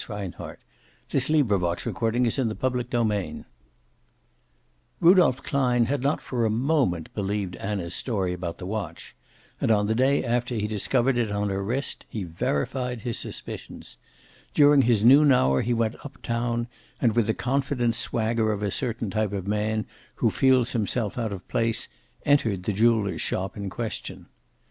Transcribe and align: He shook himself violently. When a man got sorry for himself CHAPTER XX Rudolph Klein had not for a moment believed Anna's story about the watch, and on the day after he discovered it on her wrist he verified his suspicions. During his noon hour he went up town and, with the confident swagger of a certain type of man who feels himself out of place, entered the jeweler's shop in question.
He 0.01 0.05
shook 0.07 0.19
himself 0.19 0.63
violently. 1.11 1.43
When 1.43 1.61
a 1.61 1.61
man 1.61 1.73
got 1.75 1.79
sorry 1.79 1.91
for 1.93 2.11
himself 2.11 2.59
CHAPTER 2.77 2.97
XX 2.97 3.45
Rudolph 4.99 5.43
Klein 5.43 5.85
had 5.85 6.01
not 6.01 6.21
for 6.23 6.43
a 6.43 6.49
moment 6.49 7.13
believed 7.13 7.55
Anna's 7.57 7.93
story 7.93 8.33
about 8.33 8.57
the 8.57 8.65
watch, 8.65 9.15
and 9.61 9.69
on 9.69 9.85
the 9.85 9.93
day 9.93 10.23
after 10.23 10.55
he 10.55 10.65
discovered 10.65 11.19
it 11.19 11.31
on 11.31 11.49
her 11.51 11.63
wrist 11.63 12.05
he 12.09 12.23
verified 12.23 13.01
his 13.01 13.19
suspicions. 13.19 13.99
During 14.55 14.81
his 14.81 15.03
noon 15.05 15.31
hour 15.31 15.61
he 15.61 15.71
went 15.75 15.93
up 16.03 16.19
town 16.23 16.67
and, 16.99 17.15
with 17.15 17.27
the 17.27 17.35
confident 17.35 17.93
swagger 17.93 18.51
of 18.51 18.63
a 18.63 18.71
certain 18.71 19.11
type 19.11 19.33
of 19.33 19.45
man 19.47 19.85
who 20.15 20.31
feels 20.31 20.71
himself 20.71 21.19
out 21.19 21.31
of 21.31 21.47
place, 21.47 21.87
entered 22.25 22.63
the 22.63 22.73
jeweler's 22.73 23.21
shop 23.21 23.55
in 23.55 23.69
question. 23.69 24.25